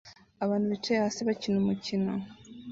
[0.43, 2.13] Abantu bicaye hasi bakina umukino